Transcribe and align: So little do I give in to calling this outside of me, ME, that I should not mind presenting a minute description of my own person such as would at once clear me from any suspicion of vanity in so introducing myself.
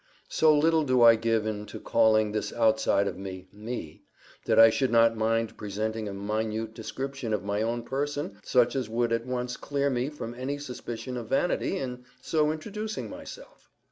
So 0.29 0.57
little 0.57 0.83
do 0.83 1.03
I 1.03 1.15
give 1.15 1.45
in 1.45 1.67
to 1.67 1.79
calling 1.79 2.31
this 2.31 2.51
outside 2.51 3.07
of 3.07 3.19
me, 3.19 3.47
ME, 3.53 4.01
that 4.45 4.57
I 4.57 4.71
should 4.71 4.89
not 4.89 5.15
mind 5.15 5.55
presenting 5.57 6.07
a 6.09 6.11
minute 6.11 6.73
description 6.73 7.35
of 7.35 7.43
my 7.43 7.61
own 7.61 7.83
person 7.83 8.39
such 8.43 8.75
as 8.75 8.89
would 8.89 9.11
at 9.13 9.27
once 9.27 9.57
clear 9.57 9.91
me 9.91 10.09
from 10.09 10.33
any 10.33 10.57
suspicion 10.57 11.17
of 11.17 11.29
vanity 11.29 11.77
in 11.77 12.03
so 12.19 12.51
introducing 12.51 13.11
myself. 13.11 13.69